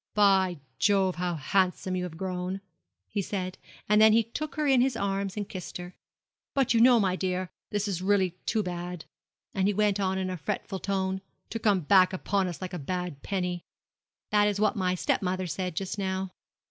[0.15, 2.61] 'By Jove, how handsome you have grown!'
[3.07, 5.93] he said, and then he look her in his arms and kissed her.
[6.55, 9.05] 'But you know, my dear, this is really too bad,'
[9.53, 13.21] he went on in a fretful tone,' to come back upon us like a bad
[13.21, 13.63] penny.'
[14.31, 16.31] 'That is what my step mother said just now.'